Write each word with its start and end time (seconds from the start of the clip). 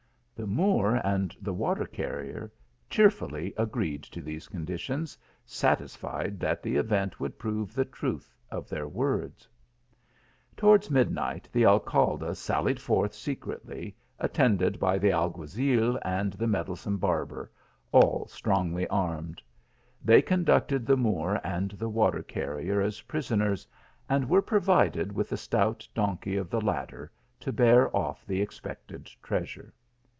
The 0.33 0.47
Moor 0.47 0.99
and 1.03 1.35
the 1.39 1.53
water 1.53 1.85
carrier 1.85 2.51
cheerfully 2.89 3.53
agreed 3.57 4.01
to 4.05 4.23
these 4.23 4.47
conditions, 4.47 5.15
satisfied 5.45 6.39
that 6.39 6.63
the 6.63 6.77
event 6.77 7.19
would 7.19 7.37
prove 7.37 7.75
the 7.75 7.85
truth 7.85 8.33
of 8.49 8.67
their 8.67 8.87
words. 8.87 9.47
Towards 10.57 10.89
midnight 10.89 11.47
the 11.51 11.67
Alcalde 11.67 12.33
sallied 12.33 12.79
forth 12.81 13.13
se 13.13 13.35
cretly, 13.35 13.93
attended 14.17 14.79
by 14.79 14.97
the 14.97 15.11
alguazil 15.11 15.99
and 16.03 16.33
the 16.33 16.47
meddlesome 16.47 16.97
barber, 16.97 17.51
all 17.91 18.25
strongly 18.27 18.87
armed. 18.87 19.43
They 20.03 20.23
conducted 20.23 20.87
the 20.87 20.97
Moor 20.97 21.39
and 21.43 21.69
the 21.69 21.89
water 21.89 22.23
carrier 22.23 22.81
as 22.81 23.01
prisoners, 23.01 23.67
and 24.09 24.27
were 24.27 24.41
provided 24.41 25.11
with 25.11 25.29
the 25.29 25.37
stout 25.37 25.87
donkey 25.93 26.35
of 26.35 26.49
the 26.49 26.61
latter, 26.61 27.11
to 27.41 27.53
bear 27.53 27.95
off 27.95 28.25
the 28.25 28.41
expected 28.41 29.05
treasure. 29.21 29.71